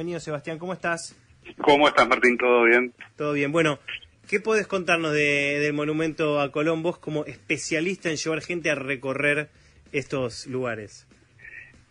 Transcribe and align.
Bienvenido 0.00 0.20
Sebastián, 0.20 0.58
¿cómo 0.58 0.72
estás? 0.72 1.14
¿Cómo 1.58 1.86
estás 1.86 2.08
Martín? 2.08 2.38
¿Todo 2.38 2.64
bien? 2.64 2.94
Todo 3.16 3.34
bien. 3.34 3.52
Bueno, 3.52 3.80
¿qué 4.30 4.40
podés 4.40 4.66
contarnos 4.66 5.12
del 5.12 5.74
monumento 5.74 6.40
a 6.40 6.50
Colón 6.50 6.82
vos 6.82 6.96
como 6.96 7.26
especialista 7.26 8.08
en 8.08 8.16
llevar 8.16 8.40
gente 8.40 8.70
a 8.70 8.76
recorrer 8.76 9.50
estos 9.92 10.46
lugares? 10.46 11.06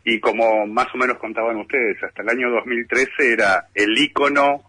Y 0.04 0.20
como 0.20 0.66
más 0.66 0.88
o 0.92 0.98
menos 0.98 1.20
contaban 1.20 1.58
ustedes, 1.58 2.02
hasta 2.02 2.24
el 2.24 2.30
año 2.30 2.50
2013 2.50 3.32
era 3.32 3.68
el 3.76 3.96
ícono 3.96 4.64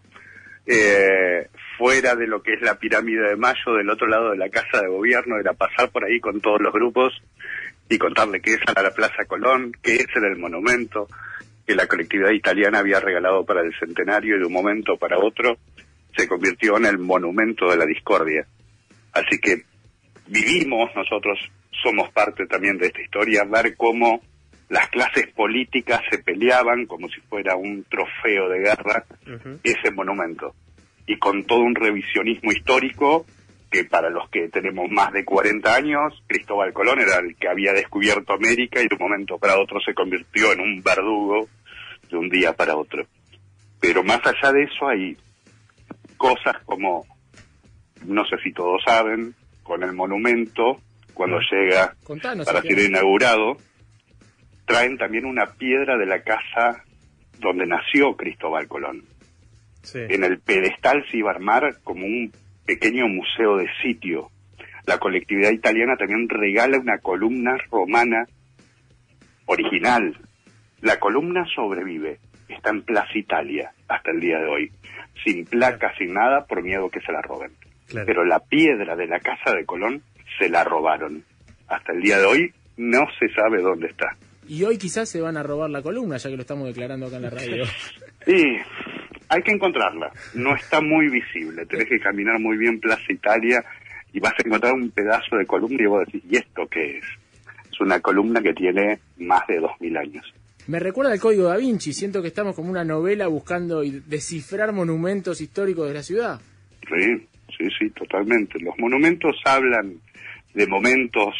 eh, 0.67 1.47
fuera 1.79 2.15
de 2.15 2.27
lo 2.27 2.43
que 2.43 2.53
es 2.53 2.61
la 2.61 2.77
pirámide 2.77 3.29
de 3.29 3.37
Mayo, 3.37 3.73
del 3.75 3.89
otro 3.89 4.05
lado 4.05 4.29
de 4.29 4.37
la 4.37 4.49
Casa 4.49 4.83
de 4.83 4.87
Gobierno, 4.87 5.39
era 5.39 5.53
pasar 5.53 5.89
por 5.89 6.05
ahí 6.05 6.19
con 6.19 6.41
todos 6.41 6.61
los 6.61 6.71
grupos 6.71 7.19
y 7.89 7.97
contarle 7.97 8.39
qué 8.39 8.53
es 8.53 8.59
la 8.67 8.91
Plaza 8.91 9.25
Colón, 9.25 9.71
qué 9.81 9.95
es 9.95 10.15
el 10.15 10.37
monumento, 10.37 11.07
que 11.71 11.75
la 11.75 11.87
colectividad 11.87 12.31
italiana 12.31 12.79
había 12.79 12.99
regalado 12.99 13.45
para 13.45 13.61
el 13.61 13.73
centenario 13.79 14.35
y 14.35 14.39
de 14.39 14.45
un 14.45 14.51
momento 14.51 14.97
para 14.97 15.17
otro 15.17 15.57
se 16.17 16.27
convirtió 16.27 16.75
en 16.75 16.85
el 16.85 16.97
monumento 16.97 17.69
de 17.69 17.77
la 17.77 17.85
discordia. 17.85 18.45
Así 19.13 19.39
que 19.39 19.63
vivimos, 20.27 20.93
nosotros 20.93 21.39
somos 21.81 22.11
parte 22.11 22.45
también 22.47 22.77
de 22.77 22.87
esta 22.87 23.01
historia, 23.01 23.45
ver 23.45 23.77
cómo 23.77 24.21
las 24.67 24.89
clases 24.89 25.27
políticas 25.27 26.01
se 26.09 26.17
peleaban 26.17 26.87
como 26.87 27.07
si 27.07 27.21
fuera 27.21 27.55
un 27.55 27.85
trofeo 27.85 28.49
de 28.49 28.59
guerra 28.59 29.05
ese 29.63 29.91
monumento. 29.91 30.53
Y 31.07 31.17
con 31.19 31.45
todo 31.45 31.59
un 31.59 31.75
revisionismo 31.75 32.51
histórico 32.51 33.25
que 33.71 33.85
para 33.85 34.09
los 34.09 34.29
que 34.29 34.49
tenemos 34.49 34.91
más 34.91 35.13
de 35.13 35.23
40 35.23 35.73
años, 35.73 36.21
Cristóbal 36.27 36.73
Colón 36.73 36.99
era 36.99 37.19
el 37.19 37.37
que 37.37 37.47
había 37.47 37.71
descubierto 37.71 38.33
América 38.33 38.81
y 38.81 38.89
de 38.89 38.95
un 38.95 39.07
momento 39.07 39.37
para 39.37 39.57
otro 39.57 39.79
se 39.79 39.93
convirtió 39.93 40.51
en 40.51 40.59
un 40.59 40.83
verdugo 40.83 41.47
de 42.11 42.17
un 42.17 42.29
día 42.29 42.53
para 42.53 42.75
otro. 42.75 43.05
Pero 43.79 44.03
más 44.03 44.21
allá 44.25 44.51
de 44.51 44.63
eso 44.63 44.87
hay 44.87 45.17
cosas 46.17 46.57
como, 46.65 47.05
no 48.05 48.25
sé 48.25 48.37
si 48.43 48.53
todos 48.53 48.81
saben, 48.85 49.33
con 49.63 49.83
el 49.83 49.93
monumento, 49.93 50.79
cuando 51.13 51.39
llega 51.39 51.95
para 52.45 52.61
ser 52.61 52.79
inaugurado, 52.79 53.57
traen 54.65 54.97
también 54.97 55.25
una 55.25 55.45
piedra 55.47 55.97
de 55.97 56.05
la 56.05 56.21
casa 56.21 56.83
donde 57.39 57.65
nació 57.65 58.15
Cristóbal 58.15 58.67
Colón. 58.67 59.03
En 59.93 60.23
el 60.23 60.39
pedestal 60.39 61.03
se 61.09 61.17
iba 61.17 61.31
a 61.31 61.35
armar 61.35 61.77
como 61.83 62.05
un 62.05 62.31
pequeño 62.65 63.07
museo 63.07 63.57
de 63.57 63.67
sitio. 63.81 64.29
La 64.85 64.99
colectividad 64.99 65.51
italiana 65.51 65.95
también 65.97 66.29
regala 66.29 66.77
una 66.77 66.99
columna 66.99 67.57
romana 67.71 68.27
original 69.45 70.15
la 70.81 70.99
columna 70.99 71.45
sobrevive, 71.55 72.19
está 72.49 72.69
en 72.69 72.83
Plaza 72.83 73.17
Italia 73.17 73.71
hasta 73.87 74.11
el 74.11 74.19
día 74.19 74.39
de 74.39 74.47
hoy, 74.47 74.71
sin 75.23 75.45
placa, 75.45 75.93
sin 75.97 76.13
nada, 76.13 76.45
por 76.45 76.63
miedo 76.63 76.89
que 76.89 77.01
se 77.01 77.11
la 77.11 77.21
roben. 77.21 77.51
Pero 77.93 78.23
la 78.23 78.39
piedra 78.39 78.95
de 78.95 79.07
la 79.07 79.19
casa 79.19 79.53
de 79.55 79.65
Colón 79.65 80.01
se 80.39 80.49
la 80.49 80.63
robaron. 80.63 81.23
Hasta 81.67 81.93
el 81.93 82.01
día 82.01 82.19
de 82.19 82.25
hoy 82.25 82.53
no 82.77 83.05
se 83.19 83.27
sabe 83.33 83.61
dónde 83.61 83.87
está. 83.87 84.15
Y 84.47 84.63
hoy 84.63 84.77
quizás 84.77 85.09
se 85.09 85.21
van 85.21 85.37
a 85.37 85.43
robar 85.43 85.69
la 85.69 85.81
columna, 85.81 86.17
ya 86.17 86.29
que 86.29 86.35
lo 86.35 86.41
estamos 86.41 86.67
declarando 86.67 87.07
acá 87.07 87.17
en 87.17 87.21
la 87.21 87.29
radio. 87.29 87.65
sí, 88.25 88.57
hay 89.29 89.41
que 89.43 89.51
encontrarla. 89.51 90.11
No 90.33 90.55
está 90.55 90.81
muy 90.81 91.09
visible. 91.09 91.65
Tenés 91.65 91.87
que 91.87 91.99
caminar 91.99 92.39
muy 92.39 92.57
bien 92.57 92.79
Plaza 92.79 93.03
Italia 93.09 93.63
y 94.13 94.19
vas 94.19 94.33
a 94.33 94.47
encontrar 94.47 94.73
un 94.73 94.89
pedazo 94.91 95.37
de 95.37 95.45
columna 95.45 95.81
y 95.81 95.85
vos 95.85 96.05
decís, 96.05 96.23
¿y 96.29 96.37
esto 96.37 96.67
qué 96.67 96.97
es? 96.97 97.05
Es 97.71 97.79
una 97.79 97.99
columna 97.99 98.41
que 98.41 98.53
tiene 98.53 98.99
más 99.19 99.45
de 99.47 99.59
dos 99.59 99.71
mil 99.79 99.95
años. 99.95 100.33
Me 100.67 100.79
recuerda 100.79 101.11
al 101.11 101.19
Código 101.19 101.45
da 101.45 101.57
Vinci, 101.57 101.93
siento 101.93 102.21
que 102.21 102.27
estamos 102.27 102.55
como 102.55 102.69
una 102.69 102.83
novela 102.83 103.27
buscando 103.27 103.81
descifrar 103.81 104.71
monumentos 104.73 105.41
históricos 105.41 105.87
de 105.87 105.93
la 105.93 106.03
ciudad. 106.03 106.39
Sí, 106.87 107.27
sí, 107.57 107.67
sí, 107.79 107.89
totalmente. 107.89 108.59
Los 108.59 108.77
monumentos 108.77 109.35
hablan 109.45 109.95
de 110.53 110.67
momentos 110.67 111.35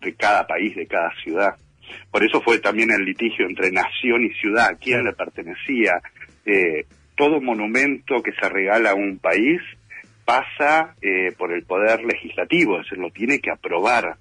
de 0.00 0.14
cada 0.14 0.46
país, 0.46 0.74
de 0.76 0.86
cada 0.86 1.12
ciudad. 1.22 1.56
Por 2.10 2.24
eso 2.24 2.40
fue 2.40 2.58
también 2.58 2.90
el 2.90 3.04
litigio 3.04 3.46
entre 3.46 3.70
nación 3.70 4.24
y 4.24 4.34
ciudad, 4.34 4.70
a 4.70 4.76
quién 4.76 5.04
le 5.04 5.12
pertenecía. 5.12 6.00
Eh, 6.44 6.86
todo 7.16 7.40
monumento 7.40 8.22
que 8.22 8.32
se 8.32 8.48
regala 8.48 8.90
a 8.90 8.94
un 8.94 9.18
país 9.18 9.60
pasa 10.24 10.94
eh, 11.02 11.32
por 11.36 11.52
el 11.52 11.64
poder 11.64 12.04
legislativo, 12.04 12.78
es 12.78 12.84
decir, 12.84 12.98
lo 12.98 13.10
tiene 13.10 13.40
que 13.40 13.50
aprobar. 13.50 14.16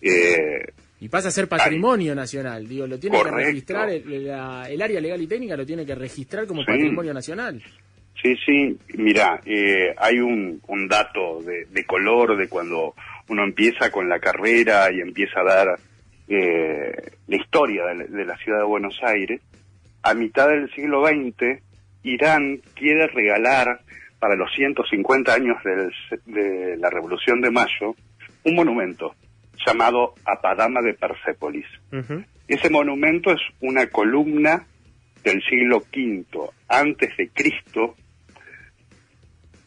Eh, 0.00 0.72
y 1.00 1.08
pasa 1.08 1.28
a 1.28 1.32
ser 1.32 1.48
patrimonio 1.48 2.14
nacional, 2.14 2.66
digo, 2.66 2.86
lo 2.86 2.98
tiene 2.98 3.22
que 3.22 3.30
registrar, 3.30 3.90
el, 3.90 4.30
área 4.82 5.00
legal 5.00 5.20
y 5.20 5.26
técnica 5.26 5.56
lo 5.56 5.66
tiene 5.66 5.84
que 5.84 5.94
registrar 5.94 6.46
como 6.46 6.64
patrimonio 6.64 7.12
nacional. 7.12 7.62
Sí, 8.22 8.34
sí, 8.46 8.78
mira, 8.96 9.40
eh, 9.44 9.94
hay 9.98 10.18
un, 10.18 10.60
un 10.68 10.88
dato 10.88 11.42
de, 11.42 11.66
de, 11.66 11.84
color 11.84 12.36
de 12.36 12.48
cuando 12.48 12.94
uno 13.28 13.44
empieza 13.44 13.90
con 13.90 14.08
la 14.08 14.18
carrera 14.18 14.90
y 14.92 15.00
empieza 15.00 15.40
a 15.40 15.44
dar 15.44 15.78
eh, 16.28 17.12
la 17.26 17.36
historia 17.36 17.84
de, 17.86 18.24
la 18.24 18.36
ciudad 18.38 18.58
de 18.60 18.64
Buenos 18.64 18.98
Aires. 19.02 19.40
A 20.02 20.14
mitad 20.14 20.48
del 20.48 20.70
siglo 20.74 21.06
XX, 21.06 21.60
Irán 22.02 22.60
quiere 22.74 23.08
regalar 23.08 23.80
para 24.18 24.36
los 24.36 24.50
150 24.54 25.34
años 25.34 25.56
de 26.24 26.76
la 26.78 26.88
Revolución 26.88 27.40
de 27.40 27.50
Mayo 27.50 27.94
un 28.44 28.54
monumento 28.54 29.14
llamado 29.66 30.14
Apadama 30.24 30.82
de 30.82 30.94
Persépolis. 30.94 31.66
Ese 32.46 32.70
monumento 32.70 33.30
es 33.30 33.40
una 33.60 33.86
columna 33.86 34.66
del 35.22 35.42
siglo 35.42 35.78
V 35.78 36.24
antes 36.68 37.16
de 37.16 37.28
Cristo. 37.30 37.96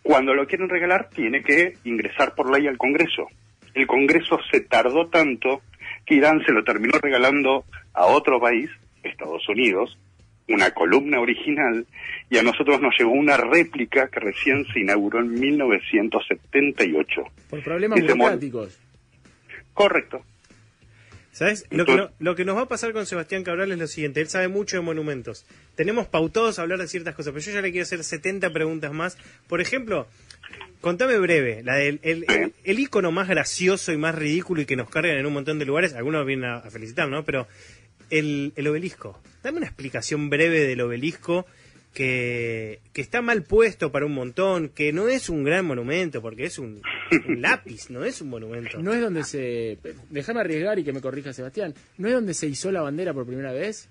Cuando 0.04 0.34
lo 0.34 0.46
quieren 0.48 0.70
regalar 0.70 1.10
tiene 1.10 1.44
que 1.44 1.74
ingresar 1.84 2.36
por 2.36 2.52
ley 2.52 2.68
al 2.68 2.78
Congreso. 2.78 3.28
El 3.74 3.88
Congreso 3.88 4.40
se 4.52 4.62
tardó 4.62 5.08
tanto 5.08 5.62
que 6.06 6.16
Irán 6.16 6.42
se 6.46 6.52
lo 6.52 6.64
terminó 6.64 6.98
regalando 7.00 7.66
a 7.94 8.06
otro 8.06 8.40
país, 8.40 8.70
Estados 9.04 9.48
Unidos, 9.50 9.98
una 10.48 10.72
columna 10.72 11.20
original, 11.20 11.86
y 12.30 12.38
a 12.38 12.44
nosotros 12.44 12.82
nos 12.82 12.96
llegó 12.98 13.12
una 13.12 13.38
réplica 13.38 14.08
que 14.08 14.20
recién 14.20 14.66
se 14.74 14.80
inauguró 14.80 15.20
en 15.20 15.34
1978. 15.34 17.22
Por 17.50 17.62
problemas 17.64 18.00
burocráticos. 18.00 18.80
Correcto. 19.78 20.26
¿Sabes? 21.32 21.68
Lo 21.70 21.86
que, 21.86 22.10
lo 22.18 22.36
que 22.36 22.46
nos 22.46 22.58
va 22.58 22.62
a 22.62 22.68
pasar 22.68 22.94
con 22.94 23.06
Sebastián 23.06 23.44
Cabral 23.44 23.72
es 23.72 23.78
lo 23.78 23.86
siguiente. 23.86 24.22
Él 24.22 24.28
sabe 24.28 24.48
mucho 24.48 24.76
de 24.76 24.82
monumentos. 24.82 25.46
Tenemos 25.76 26.08
pautados 26.08 26.58
a 26.58 26.64
hablar 26.64 26.80
de 26.80 26.88
ciertas 26.88 27.14
cosas, 27.14 27.32
pero 27.32 27.46
yo 27.46 27.52
ya 27.52 27.62
le 27.62 27.70
quiero 27.70 27.84
hacer 27.84 28.04
70 28.04 28.52
preguntas 28.52 28.92
más. 28.92 29.20
Por 29.48 29.62
ejemplo, 29.62 30.08
contame 30.82 31.20
breve, 31.20 31.62
la 31.62 31.76
del 31.76 32.00
el, 32.02 32.26
el, 32.64 32.80
icono 32.80 33.12
más 33.12 33.28
gracioso 33.28 33.94
y 33.94 33.98
más 33.98 34.16
ridículo 34.16 34.64
y 34.64 34.66
que 34.66 34.76
nos 34.76 34.90
cargan 34.90 35.16
en 35.16 35.28
un 35.28 35.34
montón 35.34 35.60
de 35.60 35.66
lugares. 35.66 35.94
Algunos 35.94 36.26
vienen 36.26 36.50
a, 36.50 36.58
a 36.58 36.72
felicitar, 36.72 37.08
¿no? 37.08 37.24
Pero 37.24 37.48
el, 38.10 38.54
el 38.56 38.68
obelisco. 38.68 39.22
Dame 39.44 39.58
una 39.58 39.68
explicación 39.68 40.32
breve 40.32 40.62
del 40.62 40.82
obelisco 40.82 41.46
que, 41.98 42.80
está 42.94 43.24
mal 43.24 43.42
puesto 43.42 43.92
para 43.92 44.06
un 44.06 44.14
montón, 44.14 44.70
que 44.70 44.94
no 44.94 45.08
es 45.08 45.30
un 45.30 45.44
gran 45.44 45.66
monumento, 45.66 46.22
porque 46.22 46.46
es 46.46 46.60
un, 46.60 46.84
lápiz, 47.28 47.90
no 47.90 48.06
es 48.06 48.22
un 48.22 48.30
monumento. 48.30 48.80
No 48.80 48.94
es 48.94 49.02
donde 49.02 49.24
se... 49.24 49.80
Déjame 50.12 50.42
arriesgar 50.42 50.78
y 50.78 50.84
que 50.84 50.94
me 50.94 51.02
corrija 51.02 51.34
Sebastián. 51.34 51.74
¿No 51.98 52.08
es 52.08 52.14
donde 52.14 52.36
se 52.36 52.46
hizo 52.46 52.72
la 52.72 52.84
bandera 52.84 53.16
por 53.16 53.26
primera 53.26 53.52
vez? 53.52 53.90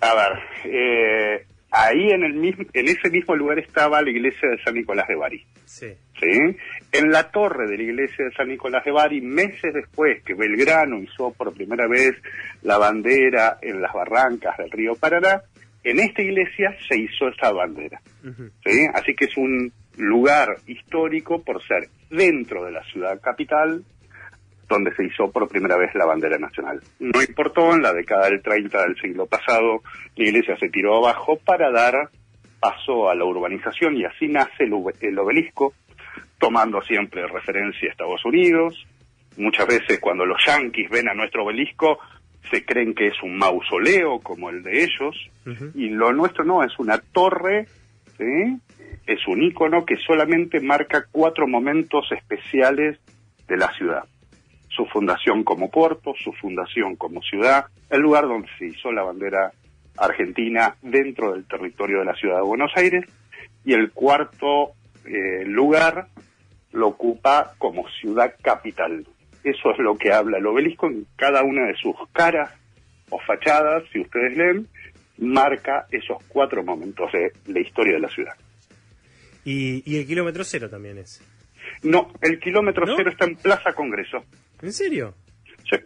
A 0.00 0.14
ver, 0.14 0.38
eh, 0.64 1.46
ahí 1.72 2.10
en, 2.10 2.22
el 2.22 2.34
mismo, 2.34 2.64
en 2.72 2.86
ese 2.86 3.10
mismo 3.10 3.34
lugar 3.34 3.58
estaba 3.58 4.00
la 4.00 4.10
iglesia 4.10 4.48
de 4.50 4.62
San 4.62 4.74
Nicolás 4.74 5.08
de 5.08 5.16
Bari. 5.16 5.44
Sí. 5.64 5.88
¿Sí? 6.20 6.56
En 6.92 7.10
la 7.10 7.32
torre 7.32 7.68
de 7.68 7.78
la 7.78 7.82
iglesia 7.82 8.26
de 8.26 8.32
San 8.32 8.46
Nicolás 8.46 8.84
de 8.84 8.92
Bari, 8.92 9.20
meses 9.20 9.74
después 9.74 10.22
que 10.22 10.34
Belgrano 10.34 11.00
hizo 11.00 11.32
por 11.32 11.52
primera 11.52 11.88
vez 11.88 12.14
la 12.62 12.78
bandera 12.78 13.58
en 13.60 13.82
las 13.82 13.92
barrancas 13.92 14.56
del 14.58 14.70
río 14.70 14.94
Paraná, 14.94 15.42
en 15.84 16.00
esta 16.00 16.22
iglesia 16.22 16.76
se 16.88 16.98
hizo 16.98 17.28
esa 17.28 17.52
bandera. 17.52 18.00
¿sí? 18.64 18.86
Así 18.94 19.14
que 19.14 19.26
es 19.26 19.36
un 19.36 19.72
lugar 19.96 20.56
histórico 20.66 21.42
por 21.42 21.62
ser 21.62 21.88
dentro 22.10 22.64
de 22.64 22.72
la 22.72 22.82
ciudad 22.84 23.20
capital 23.20 23.84
donde 24.68 24.94
se 24.94 25.04
hizo 25.04 25.30
por 25.30 25.48
primera 25.48 25.76
vez 25.76 25.94
la 25.94 26.06
bandera 26.06 26.38
nacional. 26.38 26.80
No 26.98 27.22
importó, 27.22 27.74
en 27.74 27.82
la 27.82 27.92
década 27.92 28.30
del 28.30 28.40
30 28.40 28.82
del 28.82 28.96
siglo 28.96 29.26
pasado, 29.26 29.82
la 30.16 30.24
iglesia 30.24 30.56
se 30.56 30.70
tiró 30.70 30.96
abajo 30.96 31.38
para 31.44 31.70
dar 31.70 32.08
paso 32.58 33.10
a 33.10 33.14
la 33.14 33.24
urbanización 33.24 33.96
y 33.96 34.04
así 34.04 34.28
nace 34.28 34.64
el, 34.64 34.72
el 35.00 35.18
obelisco, 35.18 35.74
tomando 36.38 36.80
siempre 36.82 37.26
referencia 37.26 37.88
a 37.88 37.92
Estados 37.92 38.24
Unidos. 38.24 38.86
Muchas 39.36 39.66
veces 39.66 39.98
cuando 40.00 40.24
los 40.24 40.42
yanquis 40.46 40.88
ven 40.88 41.08
a 41.08 41.14
nuestro 41.14 41.44
obelisco, 41.44 41.98
se 42.50 42.64
creen 42.64 42.94
que 42.94 43.08
es 43.08 43.22
un 43.22 43.36
mausoleo 43.36 44.20
como 44.20 44.50
el 44.50 44.62
de 44.62 44.84
ellos, 44.84 45.16
y 45.74 45.88
lo 45.88 46.12
nuestro 46.12 46.44
no, 46.44 46.62
es 46.62 46.78
una 46.78 46.98
torre, 46.98 47.66
es 49.06 49.26
un 49.26 49.42
ícono 49.42 49.84
que 49.84 49.96
solamente 49.96 50.60
marca 50.60 51.06
cuatro 51.10 51.46
momentos 51.46 52.06
especiales 52.12 52.98
de 53.48 53.56
la 53.56 53.72
ciudad. 53.72 54.04
Su 54.68 54.86
fundación 54.86 55.44
como 55.44 55.70
puerto, 55.70 56.14
su 56.22 56.32
fundación 56.32 56.96
como 56.96 57.20
ciudad, 57.22 57.66
el 57.90 58.00
lugar 58.00 58.26
donde 58.26 58.48
se 58.58 58.66
hizo 58.66 58.92
la 58.92 59.02
bandera 59.02 59.52
Argentina 59.98 60.76
dentro 60.80 61.32
del 61.32 61.44
territorio 61.44 62.00
de 62.00 62.04
la 62.06 62.14
ciudad 62.14 62.36
de 62.36 62.42
Buenos 62.42 62.72
Aires 62.76 63.04
y 63.64 63.74
el 63.74 63.92
cuarto 63.92 64.72
eh, 65.04 65.44
lugar 65.44 66.06
lo 66.72 66.88
ocupa 66.88 67.52
como 67.58 67.88
ciudad 68.00 68.34
capital. 68.40 69.06
Eso 69.44 69.72
es 69.72 69.78
lo 69.78 69.96
que 69.96 70.12
habla 70.12 70.38
el 70.38 70.46
obelisco 70.46 70.86
en 70.86 71.06
cada 71.16 71.42
una 71.42 71.66
de 71.66 71.74
sus 71.74 71.96
caras 72.12 72.50
o 73.10 73.18
fachadas, 73.18 73.84
si 73.92 74.00
ustedes 74.00 74.36
leen, 74.36 74.68
marca 75.18 75.86
esos 75.90 76.22
cuatro 76.28 76.62
momentos 76.62 77.10
de 77.12 77.32
la 77.46 77.60
historia 77.60 77.94
de 77.94 78.00
la 78.00 78.08
ciudad. 78.08 78.34
Y, 79.44 79.98
el 79.98 80.06
kilómetro 80.06 80.44
cero 80.44 80.70
también 80.70 80.98
es. 80.98 81.20
No, 81.82 82.12
el 82.20 82.38
kilómetro 82.38 82.86
cero 82.96 83.10
está 83.10 83.24
en 83.24 83.36
Plaza 83.36 83.72
Congreso. 83.72 84.24
¿En 84.60 84.72
serio? 84.72 85.14
Sí, 85.68 85.76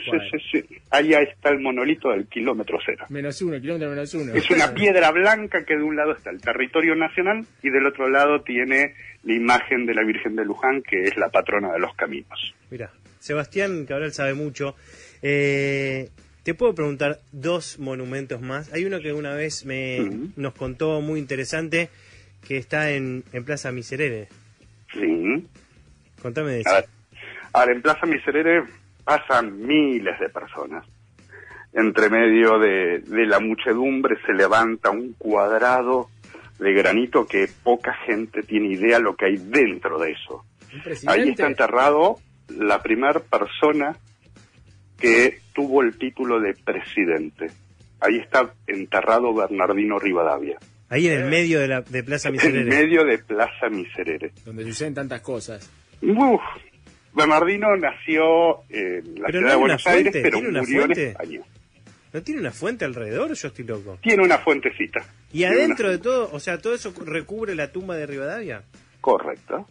sí, 0.30 0.38
sí, 0.52 0.78
Ahí 0.90 1.12
está 1.12 1.50
el 1.50 1.60
monolito 1.60 2.10
del 2.10 2.26
kilómetro 2.26 2.78
cero. 2.84 3.04
Menos 3.08 3.40
uno, 3.42 3.60
kilómetro 3.60 3.90
menos 3.90 4.14
uno. 4.14 4.32
Es 4.32 4.48
una 4.50 4.72
piedra 4.72 5.10
blanca 5.10 5.64
que 5.64 5.76
de 5.76 5.82
un 5.82 5.96
lado 5.96 6.12
está 6.12 6.30
el 6.30 6.40
territorio 6.40 6.94
nacional 6.94 7.44
y 7.62 7.70
del 7.70 7.86
otro 7.86 8.08
lado 8.08 8.42
tiene 8.42 8.94
la 9.24 9.34
imagen 9.34 9.86
de 9.86 9.94
la 9.94 10.04
Virgen 10.04 10.36
de 10.36 10.44
Luján, 10.44 10.82
que 10.82 11.02
es 11.02 11.16
la 11.16 11.28
patrona 11.30 11.72
de 11.72 11.80
los 11.80 11.94
caminos. 11.94 12.54
Mira, 12.70 12.90
Sebastián 13.24 13.86
Cabral 13.86 14.12
sabe 14.12 14.34
mucho. 14.34 14.76
Eh, 15.22 16.10
te 16.42 16.52
puedo 16.52 16.74
preguntar 16.74 17.20
dos 17.32 17.78
monumentos 17.78 18.42
más. 18.42 18.70
Hay 18.74 18.84
uno 18.84 19.00
que 19.00 19.14
una 19.14 19.32
vez 19.32 19.64
me 19.64 20.28
nos 20.36 20.52
contó 20.52 21.00
muy 21.00 21.20
interesante 21.20 21.88
que 22.46 22.58
está 22.58 22.90
en, 22.90 23.24
en 23.32 23.44
Plaza 23.46 23.72
Miserere. 23.72 24.28
Sí. 24.92 25.48
Contame 26.20 26.52
de 26.52 26.60
eso. 26.60 26.70
Ahora, 27.54 27.72
en 27.72 27.80
Plaza 27.80 28.04
Miserere 28.04 28.64
pasan 29.04 29.58
miles 29.58 30.20
de 30.20 30.28
personas. 30.28 30.84
Entre 31.72 32.10
medio 32.10 32.58
de, 32.58 33.02
la 33.06 33.40
muchedumbre 33.40 34.18
se 34.26 34.34
levanta 34.34 34.90
un 34.90 35.14
cuadrado 35.14 36.10
de 36.58 36.74
granito 36.74 37.26
que 37.26 37.48
poca 37.62 37.94
gente 38.04 38.42
tiene 38.42 38.74
idea 38.74 38.98
lo 38.98 39.16
que 39.16 39.24
hay 39.24 39.36
dentro 39.38 39.98
de 39.98 40.12
eso. 40.12 40.44
Ahí 41.06 41.30
está 41.30 41.46
enterrado 41.46 42.18
la 42.48 42.82
primera 42.82 43.20
persona 43.20 43.96
que 44.98 45.40
tuvo 45.52 45.82
el 45.82 45.96
título 45.98 46.40
de 46.40 46.54
presidente. 46.54 47.50
Ahí 48.00 48.18
está 48.18 48.52
enterrado 48.66 49.34
Bernardino 49.34 49.98
Rivadavia. 49.98 50.58
Ahí 50.88 51.08
en 51.08 51.22
el 51.22 51.30
medio 51.30 51.60
de, 51.60 51.68
la, 51.68 51.80
de 51.80 52.04
Plaza 52.04 52.30
Miserere. 52.30 52.60
En 52.60 52.68
medio 52.68 53.04
de 53.04 53.18
Plaza 53.18 53.68
Miserere. 53.70 54.32
Donde 54.44 54.64
suceden 54.64 54.94
tantas 54.94 55.22
cosas. 55.22 55.70
Uf, 56.02 56.40
Bernardino 57.14 57.76
nació 57.76 58.62
en 58.68 59.20
la 59.20 59.28
ciudad 59.28 59.50
de 59.50 59.56
Buenos 59.56 59.86
Aires, 59.86 60.12
pero 60.12 60.40
murió 60.40 60.84
en 60.84 60.92
España. 60.92 61.40
¿No 62.12 62.22
tiene 62.22 62.40
una 62.40 62.52
fuente 62.52 62.84
alrededor? 62.84 63.32
Yo 63.34 63.48
estoy 63.48 63.64
loco. 63.64 63.98
Tiene 64.00 64.22
una 64.22 64.38
fuentecita. 64.38 65.04
¿Y 65.32 65.44
adentro 65.44 65.90
de 65.90 65.98
todo, 65.98 66.30
o 66.32 66.38
sea, 66.38 66.58
todo 66.58 66.74
eso 66.74 66.94
recubre 67.04 67.56
la 67.56 67.72
tumba 67.72 67.96
de 67.96 68.06
Rivadavia? 68.06 68.62
Correcto. 69.00 69.66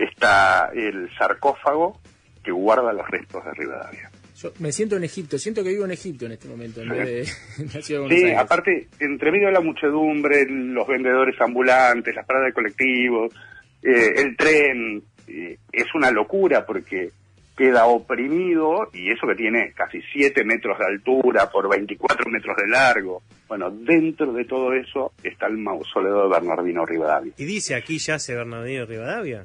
Está 0.00 0.70
el 0.74 1.10
sarcófago 1.18 2.00
que 2.42 2.52
guarda 2.52 2.92
los 2.92 3.08
restos 3.08 3.44
de 3.44 3.52
Rivadavia. 3.52 4.10
Yo 4.36 4.52
me 4.58 4.72
siento 4.72 4.96
en 4.96 5.04
Egipto, 5.04 5.38
siento 5.38 5.62
que 5.62 5.68
vivo 5.68 5.84
en 5.84 5.90
Egipto 5.90 6.24
en 6.24 6.32
este 6.32 6.48
momento, 6.48 6.80
en 6.80 6.88
de, 6.88 7.26
Sí, 7.26 8.32
aparte, 8.36 8.88
entre 8.98 9.30
medio 9.30 9.48
de 9.48 9.52
la 9.52 9.60
muchedumbre, 9.60 10.46
los 10.48 10.88
vendedores 10.88 11.38
ambulantes, 11.40 12.14
las 12.14 12.24
paradas 12.24 12.48
de 12.48 12.54
colectivos, 12.54 13.34
eh, 13.82 14.14
el 14.16 14.36
tren, 14.38 15.02
eh, 15.28 15.58
es 15.70 15.86
una 15.94 16.10
locura 16.10 16.64
porque 16.64 17.10
queda 17.54 17.84
oprimido 17.84 18.88
y 18.94 19.10
eso 19.10 19.26
que 19.26 19.34
tiene 19.34 19.72
casi 19.74 20.00
7 20.14 20.44
metros 20.44 20.78
de 20.78 20.86
altura 20.86 21.50
por 21.50 21.68
24 21.68 22.30
metros 22.30 22.56
de 22.56 22.68
largo. 22.68 23.22
Bueno, 23.46 23.70
dentro 23.70 24.32
de 24.32 24.46
todo 24.46 24.72
eso 24.72 25.12
está 25.22 25.46
el 25.48 25.58
mausoleo 25.58 26.22
de 26.22 26.28
Bernardino 26.30 26.86
Rivadavia. 26.86 27.34
¿Y 27.36 27.44
dice 27.44 27.74
aquí 27.74 27.98
yace 27.98 28.34
Bernardino 28.34 28.86
Rivadavia? 28.86 29.44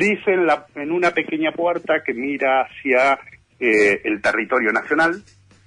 Dice 0.00 0.32
en, 0.32 0.46
la, 0.46 0.64
en 0.76 0.92
una 0.92 1.10
pequeña 1.10 1.52
puerta 1.52 2.02
que 2.02 2.14
mira 2.14 2.62
hacia 2.62 3.20
eh, 3.58 4.00
el 4.02 4.22
territorio 4.22 4.72
nacional, 4.72 5.22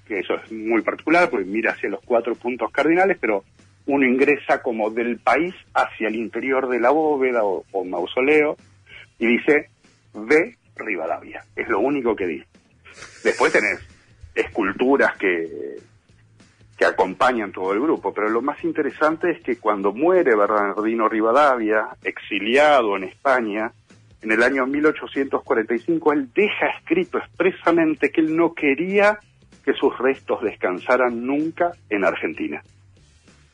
que 0.08 0.22
eso 0.22 0.34
es 0.34 0.52
muy 0.52 0.82
particular 0.82 1.30
porque 1.30 1.46
mira 1.46 1.74
hacia 1.74 1.92
los 1.92 2.00
cuatro 2.04 2.34
puntos 2.34 2.72
cardinales, 2.72 3.20
pero 3.22 3.44
uno 3.86 4.08
ingresa 4.08 4.64
como 4.64 4.90
del 4.90 5.20
país 5.20 5.54
hacia 5.76 6.08
el 6.08 6.16
interior 6.16 6.68
de 6.68 6.80
la 6.80 6.90
bóveda 6.90 7.44
o, 7.44 7.86
mausoleo 7.86 8.58
y 9.20 9.28
dice 9.28 9.70
ve 10.16 10.58
Rivadavia. 10.78 11.46
Es 11.56 11.70
lo 11.70 11.82
único 11.82 12.16
que 12.16 12.26
dice. 12.26 12.48
Después 13.24 13.54
tenés 13.54 13.88
esculturas 14.34 15.16
que, 15.16 15.78
que 16.76 16.86
acompañan 16.86 17.52
todo 17.52 17.72
el 17.72 17.82
grupo, 17.82 18.12
pero 18.12 18.30
lo 18.30 18.42
más 18.42 18.64
interesante 18.64 19.30
es 19.30 19.44
que 19.44 19.58
cuando 19.58 19.94
muere 19.94 20.36
Bernardino 20.36 21.08
Rivadavia, 21.08 21.90
exiliado 22.04 22.98
en 22.98 23.04
España, 23.04 23.72
en 24.24 24.32
el 24.32 24.42
año 24.42 24.66
1845, 24.66 26.14
él 26.14 26.30
deja 26.34 26.68
escrito 26.78 27.18
expresamente 27.18 28.10
que 28.12 28.22
él 28.22 28.36
no 28.36 28.54
quería 28.54 29.20
que 29.64 29.74
sus 29.74 29.98
restos 29.98 30.42
descansaran 30.42 31.26
nunca 31.26 31.72
en 31.90 32.04
Argentina. 32.04 32.64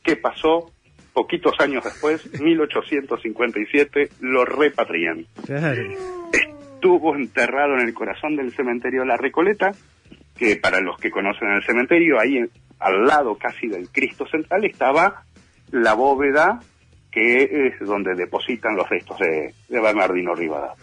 ¿Qué 0.04 0.16
pasó? 0.16 0.71
Poquitos 1.13 1.60
años 1.60 1.83
después, 1.83 2.27
1857, 2.42 4.10
lo 4.21 4.45
repatrian 4.45 5.25
estuvo 6.80 7.13
enterrado 7.13 7.74
en 7.74 7.81
el 7.81 7.94
corazón 7.94 8.38
del 8.38 8.54
cementerio 8.54 9.04
La 9.04 9.18
Recoleta, 9.18 9.74
que 10.38 10.56
para 10.56 10.80
los 10.80 10.98
que 10.98 11.12
conocen 11.12 11.50
el 11.50 11.66
cementerio, 11.66 12.18
ahí 12.18 12.39
al 12.80 13.06
lado 13.06 13.36
casi 13.36 13.68
del 13.68 13.89
Cristo 13.89 14.25
Central 14.27 14.63
estaba 14.63 15.24
la 15.71 15.94
bóveda 15.94 16.62
que 17.11 17.67
es 17.67 17.79
donde 17.79 18.15
depositan 18.15 18.75
los 18.75 18.88
restos 18.89 19.17
de, 19.19 19.53
Bernardino 19.69 20.35
Rivadavia. 20.35 20.75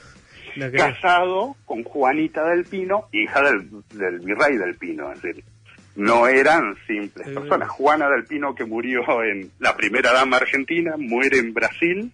Casado 0.73 1.55
con 1.67 1.83
Juanita 1.85 2.49
del 2.49 2.65
Pino, 2.65 3.09
hija 3.13 3.43
del, 3.43 4.21
virrey 4.21 4.57
del 4.57 4.75
Pino, 4.77 5.13
es 5.13 5.21
decir, 5.21 5.45
no 5.97 6.27
eran 6.27 6.75
simples 6.87 7.29
personas. 7.29 7.69
Juana 7.69 8.09
del 8.09 8.25
Pino, 8.25 8.55
que 8.55 8.65
murió 8.65 9.03
en 9.23 9.51
la 9.59 9.77
primera 9.77 10.13
dama 10.13 10.39
argentina, 10.39 10.95
muere 10.97 11.39
en 11.39 11.53
Brasil, 11.53 12.11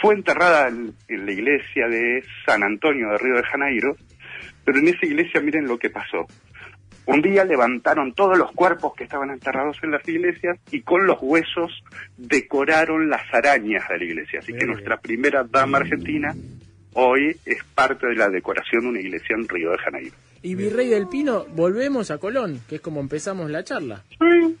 fue 0.00 0.14
enterrada 0.14 0.68
en, 0.68 0.94
la 1.08 1.32
iglesia 1.32 1.88
de 1.88 2.22
San 2.44 2.62
Antonio 2.62 3.10
de 3.10 3.18
Río 3.18 3.36
de 3.36 3.44
Janeiro, 3.44 3.96
pero 4.64 4.78
en 4.78 4.88
esa 4.88 5.06
iglesia 5.06 5.40
miren 5.40 5.66
lo 5.66 5.78
que 5.78 5.90
pasó. 5.90 6.26
Un 7.06 7.20
día 7.20 7.44
levantaron 7.44 8.14
todos 8.14 8.38
los 8.38 8.52
cuerpos 8.52 8.94
que 8.94 9.04
estaban 9.04 9.30
enterrados 9.30 9.76
en 9.82 9.90
las 9.90 10.08
iglesias 10.08 10.58
y 10.70 10.80
con 10.82 11.06
los 11.06 11.18
huesos 11.20 11.82
decoraron 12.16 13.10
las 13.10 13.22
arañas 13.32 13.86
de 13.88 13.98
la 13.98 14.04
iglesia. 14.04 14.38
Así 14.40 14.52
que 14.54 14.66
nuestra 14.66 14.98
primera 14.98 15.44
dama 15.44 15.78
argentina 15.78 16.34
hoy 16.94 17.36
es 17.44 17.62
parte 17.74 18.06
de 18.06 18.14
la 18.14 18.28
decoración 18.30 18.82
de 18.82 18.88
una 18.88 19.00
iglesia 19.00 19.36
en 19.36 19.48
Río 19.48 19.70
de 19.72 19.78
Janeiro. 19.78 20.16
Y 20.42 20.54
Virrey 20.54 20.88
del 20.88 21.08
Pino, 21.08 21.46
volvemos 21.54 22.10
a 22.10 22.18
Colón, 22.18 22.60
que 22.68 22.76
es 22.76 22.80
como 22.80 23.00
empezamos 23.00 23.50
la 23.50 23.64
charla. 23.64 24.02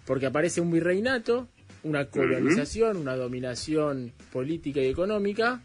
Porque 0.06 0.26
aparece 0.26 0.60
un 0.60 0.70
virreinato 0.70 1.48
una 1.84 2.06
colonización, 2.06 2.96
una 2.96 3.14
dominación 3.14 4.12
política 4.32 4.80
y 4.80 4.88
económica, 4.88 5.60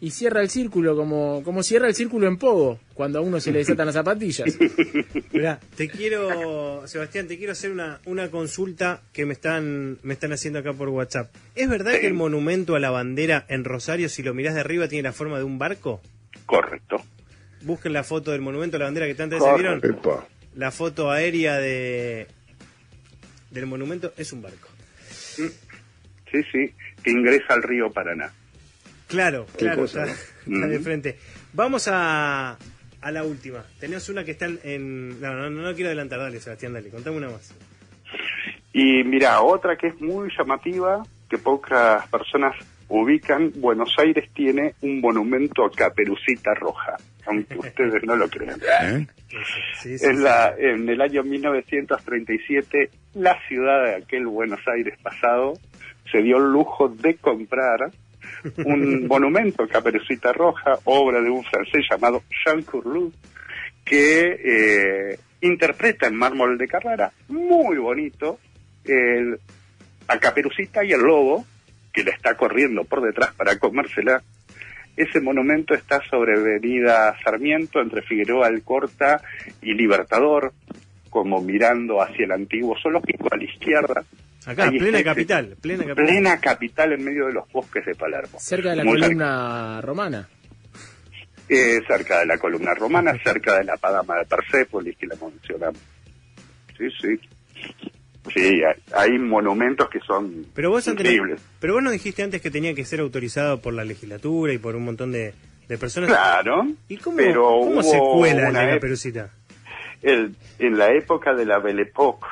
y 0.00 0.10
cierra 0.10 0.40
el 0.42 0.50
círculo 0.50 0.96
como, 0.96 1.42
como 1.44 1.62
cierra 1.62 1.88
el 1.88 1.94
círculo 1.94 2.26
en 2.26 2.36
Pogo, 2.36 2.78
cuando 2.94 3.18
a 3.18 3.22
uno 3.22 3.40
se 3.40 3.52
le 3.52 3.60
desatan 3.60 3.86
las 3.86 3.94
zapatillas. 3.94 4.58
Mirá, 5.32 5.60
te 5.76 5.88
quiero, 5.88 6.86
Sebastián, 6.86 7.26
te 7.26 7.38
quiero 7.38 7.52
hacer 7.52 7.70
una, 7.70 8.00
una 8.04 8.30
consulta 8.30 9.00
que 9.12 9.24
me 9.24 9.32
están, 9.32 9.98
me 10.02 10.14
están 10.14 10.32
haciendo 10.32 10.58
acá 10.58 10.72
por 10.72 10.88
WhatsApp. 10.88 11.34
¿Es 11.54 11.68
verdad 11.68 11.92
que 12.00 12.06
el 12.06 12.14
monumento 12.14 12.74
a 12.74 12.80
la 12.80 12.90
bandera 12.90 13.46
en 13.48 13.64
Rosario, 13.64 14.08
si 14.08 14.22
lo 14.22 14.34
mirás 14.34 14.54
de 14.54 14.60
arriba, 14.60 14.88
tiene 14.88 15.04
la 15.04 15.12
forma 15.12 15.38
de 15.38 15.44
un 15.44 15.58
barco? 15.58 16.02
Correcto. 16.46 17.02
Busquen 17.62 17.92
la 17.94 18.04
foto 18.04 18.32
del 18.32 18.42
monumento 18.42 18.76
a 18.76 18.80
la 18.80 18.86
bandera 18.86 19.06
que 19.06 19.14
tanto 19.14 19.38
se 19.38 19.54
vieron. 19.54 19.80
La 20.54 20.70
foto 20.70 21.10
aérea 21.10 21.58
de 21.58 22.28
del 23.50 23.66
monumento 23.66 24.12
es 24.16 24.32
un 24.32 24.42
barco. 24.42 24.68
Sí, 25.06 25.48
sí, 26.52 26.74
que 27.02 27.10
ingresa 27.10 27.54
al 27.54 27.62
río 27.62 27.90
Paraná. 27.90 28.32
Claro, 29.14 29.46
claro, 29.56 29.84
está, 29.84 30.04
de 30.04 30.80
frente. 30.80 31.18
Vamos 31.52 31.88
a, 31.88 32.58
a 33.00 33.10
la 33.12 33.22
última. 33.22 33.64
Tenemos 33.78 34.08
una 34.08 34.24
que 34.24 34.32
está 34.32 34.46
en... 34.46 35.20
No, 35.20 35.34
no, 35.34 35.50
no, 35.50 35.74
quiero 35.74 35.88
adelantar, 35.88 36.18
dale 36.18 36.40
Sebastián, 36.40 36.72
dale, 36.72 36.90
contame 36.90 37.18
una 37.18 37.30
más. 37.30 37.54
Y 38.72 39.04
mira, 39.04 39.40
otra 39.40 39.76
que 39.76 39.88
es 39.88 40.00
muy 40.00 40.30
llamativa, 40.36 41.04
que 41.30 41.38
pocas 41.38 42.08
personas 42.08 42.56
ubican, 42.88 43.52
Buenos 43.56 43.94
Aires 43.98 44.28
tiene 44.34 44.74
un 44.80 45.00
monumento 45.00 45.64
a 45.64 45.70
Caperucita 45.70 46.54
Roja, 46.54 46.96
aunque 47.26 47.56
ustedes 47.56 48.02
no 48.02 48.16
lo 48.16 48.28
crean. 48.28 48.60
¿Eh? 48.82 49.06
en, 49.84 50.22
la, 50.22 50.54
en 50.58 50.88
el 50.88 51.00
año 51.00 51.22
1937, 51.22 52.90
la 53.14 53.38
ciudad 53.46 53.84
de 53.84 53.94
aquel 53.96 54.26
Buenos 54.26 54.60
Aires 54.66 54.98
pasado 55.02 55.54
se 56.10 56.18
dio 56.22 56.38
el 56.38 56.52
lujo 56.52 56.88
de 56.88 57.14
comprar 57.14 57.90
un 58.64 59.06
monumento, 59.06 59.66
Caperucita 59.68 60.32
Roja, 60.32 60.78
obra 60.84 61.20
de 61.20 61.30
un 61.30 61.44
francés 61.44 61.84
llamado 61.90 62.22
Jean 62.44 62.62
Curlou, 62.62 63.12
que 63.84 64.36
eh, 64.44 65.18
interpreta 65.40 66.06
en 66.06 66.16
mármol 66.16 66.56
de 66.56 66.68
Carrara, 66.68 67.12
muy 67.28 67.76
bonito, 67.76 68.38
el, 68.84 69.38
a 70.08 70.18
Caperucita 70.18 70.84
y 70.84 70.92
el 70.92 71.00
lobo, 71.00 71.44
que 71.92 72.02
le 72.02 72.10
está 72.10 72.34
corriendo 72.36 72.84
por 72.84 73.02
detrás 73.02 73.32
para 73.34 73.58
comérsela. 73.58 74.22
Ese 74.96 75.20
monumento 75.20 75.74
está 75.74 76.00
sobre 76.08 76.38
Avenida 76.38 77.16
Sarmiento, 77.22 77.80
entre 77.80 78.02
Figueroa 78.02 78.46
Alcorta 78.46 79.20
y 79.60 79.74
Libertador, 79.74 80.52
como 81.10 81.40
mirando 81.40 82.00
hacia 82.00 82.24
el 82.24 82.32
antiguo 82.32 82.76
zoológico 82.80 83.28
a 83.30 83.36
la 83.36 83.44
izquierda. 83.44 84.04
Acá, 84.46 84.70
plena 84.70 85.02
capital, 85.02 85.56
plena 85.60 85.84
capital. 85.84 86.06
Plena 86.06 86.40
capital 86.40 86.92
en 86.92 87.04
medio 87.04 87.26
de 87.26 87.32
los 87.32 87.50
bosques 87.50 87.84
de 87.86 87.94
Palermo. 87.94 88.38
Cerca 88.38 88.70
de 88.70 88.76
la 88.76 88.84
columna 88.84 89.80
romana. 89.80 90.28
Eh, 91.48 91.80
cerca 91.86 92.20
de 92.20 92.26
la 92.26 92.38
columna 92.38 92.74
romana, 92.74 93.12
cerca 93.22 93.58
de 93.58 93.64
la 93.64 93.76
Padama 93.76 94.16
de 94.18 94.24
Persépolis, 94.24 94.96
que 94.96 95.06
la 95.06 95.16
mencionamos. 95.16 95.80
Sí, 96.76 96.88
sí. 97.00 97.20
Sí, 98.32 98.62
hay, 98.94 99.18
monumentos 99.18 99.88
que 99.90 100.00
son 100.00 100.46
pero 100.54 100.70
vos 100.70 100.86
increíbles. 100.88 101.42
pero 101.60 101.74
vos 101.74 101.82
nos 101.82 101.92
dijiste 101.92 102.22
antes 102.22 102.40
que 102.40 102.50
tenía 102.50 102.74
que 102.74 102.86
ser 102.86 103.00
autorizado 103.00 103.60
por 103.60 103.74
la 103.74 103.84
legislatura 103.84 104.54
y 104.54 104.58
por 104.58 104.76
un 104.76 104.86
montón 104.86 105.12
de, 105.12 105.34
personas. 105.78 106.08
Claro. 106.08 106.66
¿Y 106.88 106.96
cómo, 106.96 107.18
cómo 107.34 107.82
se 107.82 107.98
cuela 107.98 108.48
en 108.48 108.54
la 108.54 108.80
Perucita? 108.80 109.30
El, 110.00 110.34
en 110.58 110.78
la 110.78 110.92
época 110.92 111.34
de 111.34 111.44
la 111.44 111.58
Belle 111.58 111.82
Époque, 111.82 112.26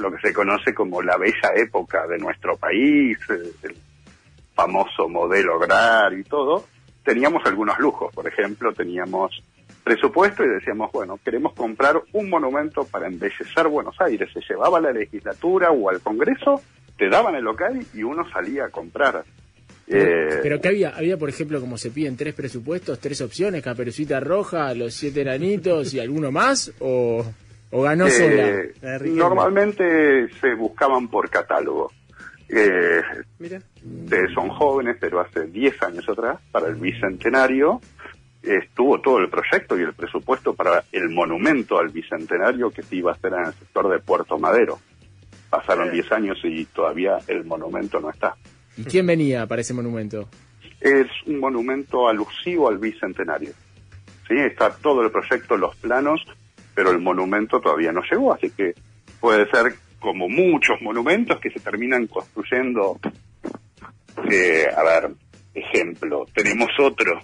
lo 0.00 0.10
que 0.10 0.20
se 0.28 0.32
conoce 0.32 0.74
como 0.74 1.02
la 1.02 1.16
bella 1.16 1.52
época 1.56 2.06
de 2.06 2.18
nuestro 2.18 2.56
país, 2.56 3.18
el 3.28 3.76
famoso 4.54 5.08
modelo 5.08 5.56
agrario 5.56 6.18
y 6.18 6.24
todo, 6.24 6.64
teníamos 7.04 7.44
algunos 7.46 7.78
lujos. 7.78 8.12
Por 8.14 8.26
ejemplo, 8.26 8.72
teníamos 8.72 9.42
presupuesto 9.82 10.44
y 10.44 10.48
decíamos, 10.48 10.92
bueno, 10.92 11.18
queremos 11.24 11.54
comprar 11.54 12.00
un 12.12 12.28
monumento 12.28 12.84
para 12.84 13.06
embellecer 13.06 13.68
Buenos 13.68 13.96
Aires. 14.00 14.28
Se 14.32 14.40
llevaba 14.48 14.78
a 14.78 14.80
la 14.80 14.92
legislatura 14.92 15.70
o 15.70 15.90
al 15.90 16.00
Congreso, 16.00 16.60
te 16.98 17.08
daban 17.08 17.34
el 17.34 17.44
local 17.44 17.80
y 17.94 18.02
uno 18.02 18.28
salía 18.30 18.66
a 18.66 18.68
comprar. 18.68 19.24
Pero, 19.86 20.56
eh, 20.56 20.60
que 20.60 20.68
había, 20.68 20.90
había, 20.90 21.16
por 21.16 21.28
ejemplo, 21.28 21.60
como 21.60 21.76
se 21.76 21.90
piden 21.90 22.16
tres 22.16 22.34
presupuestos, 22.34 23.00
tres 23.00 23.20
opciones, 23.22 23.62
Caperucita 23.62 24.20
Roja, 24.20 24.72
los 24.74 24.94
siete 24.94 25.22
enanitos 25.22 25.94
y 25.94 25.98
alguno 25.98 26.30
más, 26.30 26.72
o, 26.78 27.24
ganó 27.70 28.06
eh, 28.06 28.74
sola. 28.80 28.98
Normalmente 29.06 30.28
se 30.40 30.54
buscaban 30.54 31.08
por 31.08 31.30
catálogo. 31.30 31.92
Eh, 32.48 33.00
Mira. 33.38 33.60
Ustedes 34.02 34.32
son 34.34 34.48
jóvenes, 34.48 34.96
pero 35.00 35.20
hace 35.20 35.46
10 35.46 35.82
años 35.82 36.08
atrás, 36.08 36.38
para 36.50 36.66
el 36.66 36.74
bicentenario, 36.74 37.80
estuvo 38.42 39.00
todo 39.00 39.18
el 39.18 39.28
proyecto 39.28 39.78
y 39.78 39.82
el 39.82 39.92
presupuesto 39.92 40.54
para 40.54 40.84
el 40.92 41.10
monumento 41.10 41.78
al 41.78 41.88
bicentenario 41.88 42.70
que 42.70 42.82
se 42.82 42.96
iba 42.96 43.12
a 43.12 43.14
hacer 43.14 43.32
en 43.34 43.46
el 43.46 43.54
sector 43.54 43.88
de 43.88 43.98
Puerto 44.00 44.38
Madero. 44.38 44.78
Pasaron 45.48 45.90
10 45.90 46.12
años 46.12 46.38
y 46.44 46.64
todavía 46.66 47.18
el 47.26 47.44
monumento 47.44 48.00
no 48.00 48.10
está. 48.10 48.34
¿Y 48.76 48.84
quién 48.84 49.06
venía 49.06 49.46
para 49.46 49.60
ese 49.60 49.74
monumento? 49.74 50.28
Es 50.80 51.08
un 51.26 51.38
monumento 51.38 52.08
alusivo 52.08 52.68
al 52.68 52.78
bicentenario. 52.78 53.52
Sí, 54.26 54.34
está 54.36 54.70
todo 54.70 55.02
el 55.02 55.10
proyecto, 55.10 55.56
los 55.56 55.74
planos, 55.76 56.24
pero 56.74 56.90
el 56.90 56.98
monumento 56.98 57.60
todavía 57.60 57.92
no 57.92 58.02
llegó, 58.10 58.34
así 58.34 58.50
que 58.50 58.74
puede 59.20 59.48
ser 59.50 59.74
como 59.98 60.28
muchos 60.28 60.80
monumentos 60.80 61.38
que 61.40 61.50
se 61.50 61.60
terminan 61.60 62.06
construyendo. 62.06 62.98
Eh, 64.30 64.66
a 64.74 64.82
ver, 64.82 65.10
ejemplo, 65.54 66.26
tenemos 66.34 66.68
otro. 66.80 67.20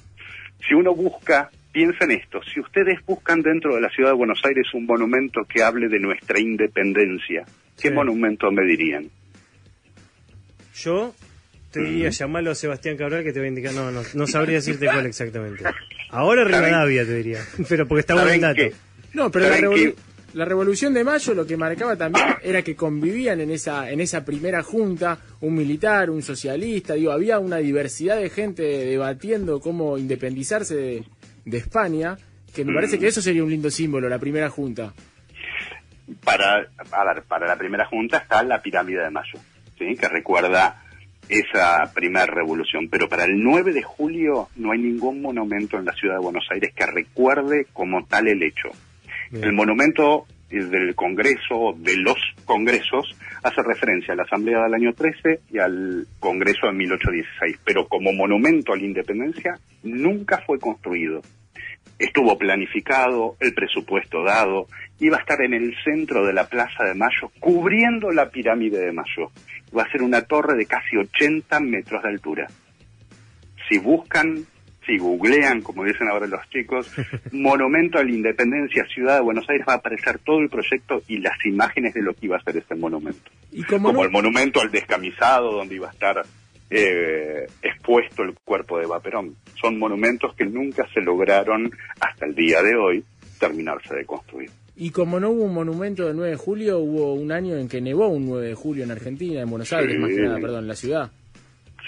Si 0.66 0.74
uno 0.74 0.94
busca, 0.94 1.50
piensa 1.72 2.04
en 2.04 2.12
esto, 2.12 2.40
si 2.42 2.60
ustedes 2.60 3.04
buscan 3.04 3.42
dentro 3.42 3.74
de 3.74 3.80
la 3.80 3.88
ciudad 3.90 4.10
de 4.10 4.16
Buenos 4.16 4.40
Aires 4.44 4.66
un 4.74 4.86
monumento 4.86 5.42
que 5.44 5.62
hable 5.62 5.88
de 5.88 5.98
nuestra 5.98 6.38
independencia, 6.38 7.44
¿qué 7.80 7.90
monumento 7.90 8.50
me 8.50 8.64
dirían? 8.64 9.08
Yo 10.74 11.14
te 11.70 11.80
diría 11.80 12.10
llamarlo 12.10 12.50
a 12.50 12.54
Sebastián 12.54 12.96
Cabral 12.96 13.24
que 13.24 13.32
te 13.32 13.38
va 13.38 13.46
a 13.46 13.48
indicar, 13.48 13.72
no, 13.72 13.90
no, 13.90 14.26
sabría 14.26 14.56
decirte 14.56 14.86
cuál 14.86 15.06
exactamente. 15.06 15.64
Ahora 16.10 16.44
Rivadavia 16.44 17.04
te 17.04 17.14
diría, 17.14 17.40
pero 17.68 17.86
porque 17.86 18.00
está 18.00 18.14
bueno 18.14 18.30
el 18.30 18.40
dato. 18.40 18.62
No, 19.16 19.30
pero 19.30 19.48
la, 19.48 19.92
la 20.34 20.44
Revolución 20.44 20.92
de 20.92 21.02
Mayo 21.02 21.32
lo 21.32 21.46
que 21.46 21.56
marcaba 21.56 21.96
también 21.96 22.26
era 22.42 22.60
que 22.60 22.76
convivían 22.76 23.40
en 23.40 23.50
esa, 23.50 23.90
en 23.90 24.02
esa 24.02 24.26
primera 24.26 24.62
junta 24.62 25.18
un 25.40 25.54
militar, 25.54 26.10
un 26.10 26.20
socialista, 26.20 26.92
digo, 26.92 27.12
había 27.12 27.38
una 27.38 27.56
diversidad 27.56 28.18
de 28.18 28.28
gente 28.28 28.62
debatiendo 28.62 29.58
cómo 29.58 29.96
independizarse 29.96 30.74
de, 31.46 31.56
España, 31.56 32.18
que 32.54 32.66
me 32.66 32.74
parece 32.74 32.98
que 32.98 33.06
eso 33.06 33.22
sería 33.22 33.42
un 33.42 33.48
lindo 33.48 33.70
símbolo, 33.70 34.10
la 34.10 34.18
primera 34.18 34.50
junta. 34.50 34.92
Para, 36.22 36.68
para 37.26 37.46
la 37.46 37.56
primera 37.56 37.86
junta 37.86 38.18
está 38.18 38.42
la 38.42 38.60
pirámide 38.60 39.04
de 39.04 39.10
Mayo, 39.10 39.40
¿sí? 39.78 39.96
que 39.96 40.08
recuerda 40.08 40.82
esa 41.30 41.90
primera 41.94 42.26
revolución, 42.26 42.90
pero 42.90 43.08
para 43.08 43.24
el 43.24 43.42
9 43.42 43.72
de 43.72 43.82
julio 43.82 44.50
no 44.56 44.72
hay 44.72 44.80
ningún 44.80 45.22
monumento 45.22 45.78
en 45.78 45.86
la 45.86 45.94
ciudad 45.94 46.16
de 46.16 46.20
Buenos 46.20 46.46
Aires 46.50 46.74
que 46.76 46.84
recuerde 46.84 47.66
como 47.72 48.04
tal 48.04 48.28
el 48.28 48.42
hecho. 48.42 48.68
El 49.42 49.52
monumento 49.52 50.26
del 50.48 50.94
Congreso, 50.94 51.74
de 51.76 51.96
los 51.96 52.16
Congresos, 52.44 53.16
hace 53.42 53.62
referencia 53.62 54.14
a 54.14 54.16
la 54.16 54.22
Asamblea 54.22 54.62
del 54.62 54.74
año 54.74 54.92
13 54.92 55.40
y 55.50 55.58
al 55.58 56.06
Congreso 56.18 56.66
de 56.66 56.72
1816, 56.72 57.60
pero 57.64 57.86
como 57.86 58.12
monumento 58.12 58.72
a 58.72 58.76
la 58.76 58.84
independencia 58.84 59.58
nunca 59.82 60.42
fue 60.46 60.58
construido. 60.58 61.20
Estuvo 61.98 62.36
planificado, 62.38 63.36
el 63.40 63.54
presupuesto 63.54 64.22
dado, 64.22 64.66
iba 65.00 65.16
a 65.16 65.20
estar 65.20 65.40
en 65.42 65.54
el 65.54 65.74
centro 65.84 66.26
de 66.26 66.32
la 66.32 66.46
Plaza 66.46 66.84
de 66.84 66.94
Mayo, 66.94 67.30
cubriendo 67.40 68.10
la 68.10 68.30
pirámide 68.30 68.78
de 68.78 68.92
Mayo. 68.92 69.30
Iba 69.72 69.82
a 69.82 69.90
ser 69.90 70.02
una 70.02 70.22
torre 70.22 70.56
de 70.56 70.66
casi 70.66 70.96
80 70.96 71.60
metros 71.60 72.02
de 72.02 72.08
altura. 72.08 72.46
Si 73.68 73.78
buscan 73.78 74.46
si 74.86 74.98
googlean, 74.98 75.60
como 75.62 75.84
dicen 75.84 76.08
ahora 76.08 76.26
los 76.26 76.48
chicos, 76.50 76.90
Monumento 77.32 77.98
a 77.98 78.04
la 78.04 78.10
Independencia, 78.10 78.86
Ciudad 78.86 79.16
de 79.16 79.22
Buenos 79.22 79.44
Aires, 79.48 79.66
va 79.68 79.74
a 79.74 79.76
aparecer 79.76 80.18
todo 80.20 80.38
el 80.38 80.48
proyecto 80.48 81.02
y 81.08 81.18
las 81.18 81.36
imágenes 81.44 81.94
de 81.94 82.02
lo 82.02 82.14
que 82.14 82.26
iba 82.26 82.36
a 82.36 82.42
ser 82.42 82.56
ese 82.56 82.74
monumento. 82.74 83.30
como 83.68 84.04
el 84.04 84.10
monumento 84.10 84.60
al 84.60 84.70
descamisado, 84.70 85.52
donde 85.52 85.74
iba 85.74 85.88
a 85.88 85.92
estar 85.92 86.22
eh, 86.70 87.46
expuesto 87.62 88.22
el 88.22 88.34
cuerpo 88.44 88.78
de 88.78 88.86
Vaperón. 88.86 89.36
Son 89.60 89.78
monumentos 89.78 90.34
que 90.34 90.44
nunca 90.44 90.86
se 90.92 91.00
lograron 91.00 91.70
hasta 92.00 92.26
el 92.26 92.34
día 92.34 92.62
de 92.62 92.76
hoy 92.76 93.04
terminarse 93.38 93.94
de 93.94 94.04
construir. 94.04 94.50
Y 94.76 94.90
como 94.90 95.18
no 95.18 95.30
hubo 95.30 95.44
un 95.44 95.54
monumento 95.54 96.06
del 96.06 96.16
9 96.16 96.32
de 96.32 96.36
julio, 96.36 96.78
hubo 96.78 97.14
un 97.14 97.32
año 97.32 97.56
en 97.56 97.68
que 97.68 97.80
nevó 97.80 98.08
un 98.08 98.26
9 98.26 98.48
de 98.48 98.54
julio 98.54 98.84
en 98.84 98.90
Argentina, 98.90 99.40
en 99.40 99.48
Buenos 99.48 99.72
Aires, 99.72 99.98
más 99.98 100.10
que 100.10 100.20
nada, 100.20 100.38
perdón, 100.38 100.64
en 100.64 100.68
la 100.68 100.74
ciudad. 100.74 101.10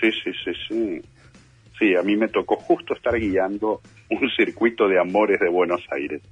Sí, 0.00 0.10
sí, 0.12 0.30
sí, 0.44 0.52
sí. 0.68 1.02
Sí, 1.78 1.94
a 1.94 2.02
mí 2.02 2.16
me 2.16 2.28
tocó 2.28 2.56
justo 2.56 2.94
estar 2.94 3.18
guiando 3.18 3.80
un 4.10 4.30
circuito 4.36 4.88
de 4.88 4.98
amores 4.98 5.38
de 5.40 5.48
Buenos 5.48 5.82
Aires. 5.90 6.22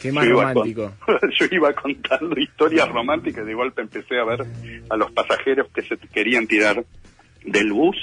Qué 0.00 0.12
más 0.12 0.28
romántico. 0.28 0.92
yo 1.38 1.46
iba 1.50 1.72
contando 1.72 2.38
historias 2.38 2.88
románticas 2.88 3.44
y 3.44 3.48
de 3.48 3.54
golpe 3.54 3.82
empecé 3.82 4.18
a 4.18 4.24
ver 4.24 4.46
a 4.88 4.96
los 4.96 5.10
pasajeros 5.12 5.68
que 5.74 5.82
se 5.82 5.96
querían 5.96 6.46
tirar 6.46 6.84
del 7.44 7.72
bus 7.72 7.96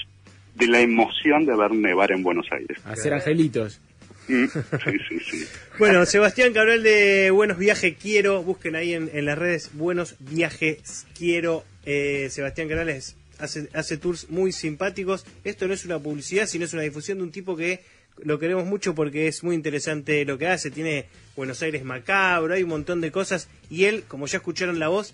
de 0.55 0.67
la 0.67 0.79
emoción 0.79 1.45
de 1.45 1.55
ver 1.55 1.71
nevar 1.71 2.11
en 2.11 2.23
Buenos 2.23 2.47
Aires. 2.51 2.79
Hacer 2.85 3.13
angelitos. 3.13 3.81
Mm, 4.27 4.45
sí, 4.45 4.97
sí, 5.09 5.19
sí. 5.19 5.45
bueno, 5.79 6.05
Sebastián 6.05 6.53
Cabral 6.53 6.81
de 6.81 7.29
Buenos 7.31 7.57
Viajes 7.57 7.95
Quiero, 8.01 8.41
busquen 8.41 8.75
ahí 8.75 8.93
en, 8.93 9.25
las 9.25 9.37
redes 9.37 9.71
Buenos 9.73 10.15
Viajes 10.19 11.05
Quiero. 11.17 11.63
Eh, 11.85 12.29
Sebastián 12.31 12.67
Cabral 12.67 12.89
es 12.89 13.15
hace, 13.39 13.69
hace 13.73 13.97
tours 13.97 14.29
muy 14.29 14.51
simpáticos. 14.51 15.25
Esto 15.43 15.67
no 15.67 15.73
es 15.73 15.85
una 15.85 15.99
publicidad, 15.99 16.45
sino 16.47 16.65
es 16.65 16.73
una 16.73 16.83
difusión 16.83 17.17
de 17.19 17.23
un 17.23 17.31
tipo 17.31 17.55
que 17.55 17.83
lo 18.23 18.39
queremos 18.39 18.65
mucho 18.65 18.95
porque 18.95 19.27
es 19.27 19.43
muy 19.43 19.55
interesante 19.55 20.23
lo 20.25 20.37
que 20.37 20.47
hace. 20.47 20.71
Tiene 20.71 21.07
Buenos 21.35 21.61
Aires 21.61 21.83
macabro, 21.83 22.53
hay 22.53 22.63
un 22.63 22.69
montón 22.69 23.01
de 23.01 23.11
cosas. 23.11 23.49
Y 23.69 23.85
él, 23.85 24.03
como 24.07 24.27
ya 24.27 24.37
escucharon 24.37 24.79
la 24.79 24.87
voz, 24.87 25.13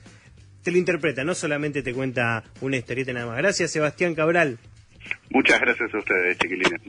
te 0.63 0.72
lo 0.72 0.78
interpreta, 0.78 1.24
no 1.24 1.34
solamente 1.34 1.82
te 1.82 1.94
cuenta 1.94 2.44
una 2.62 2.78
historieta 2.78 3.13
nada 3.13 3.28
más. 3.28 3.38
Gracias, 3.38 3.72
Sebastián 3.72 4.16
Cabral. 4.16 4.60
Muchas 5.30 5.60
gracias 5.60 5.94
a 5.94 5.98
ustedes, 5.98 6.38
chiquilines. 6.38 6.82